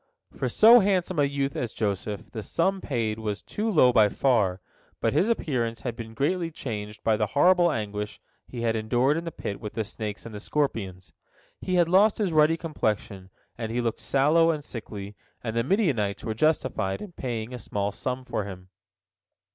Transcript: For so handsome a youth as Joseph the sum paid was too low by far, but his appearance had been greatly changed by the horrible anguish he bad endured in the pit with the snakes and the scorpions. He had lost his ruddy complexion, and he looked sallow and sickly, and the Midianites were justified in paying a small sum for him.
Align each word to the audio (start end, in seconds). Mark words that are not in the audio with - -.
For 0.35 0.49
so 0.49 0.79
handsome 0.79 1.19
a 1.19 1.25
youth 1.25 1.55
as 1.55 1.75
Joseph 1.75 2.31
the 2.31 2.41
sum 2.41 2.81
paid 2.81 3.19
was 3.19 3.43
too 3.43 3.69
low 3.69 3.93
by 3.93 4.09
far, 4.09 4.59
but 4.99 5.13
his 5.13 5.29
appearance 5.29 5.81
had 5.81 5.95
been 5.95 6.15
greatly 6.15 6.49
changed 6.49 7.03
by 7.03 7.15
the 7.17 7.27
horrible 7.37 7.71
anguish 7.71 8.19
he 8.47 8.61
bad 8.61 8.75
endured 8.75 9.15
in 9.15 9.25
the 9.25 9.31
pit 9.31 9.61
with 9.61 9.73
the 9.73 9.83
snakes 9.83 10.25
and 10.25 10.33
the 10.33 10.39
scorpions. 10.39 11.13
He 11.59 11.75
had 11.75 11.87
lost 11.87 12.17
his 12.17 12.33
ruddy 12.33 12.57
complexion, 12.57 13.29
and 13.59 13.71
he 13.71 13.79
looked 13.79 13.99
sallow 14.01 14.49
and 14.49 14.63
sickly, 14.63 15.15
and 15.43 15.55
the 15.55 15.61
Midianites 15.61 16.23
were 16.23 16.33
justified 16.33 16.99
in 16.99 17.11
paying 17.11 17.53
a 17.53 17.59
small 17.59 17.91
sum 17.91 18.25
for 18.25 18.45
him. 18.45 18.69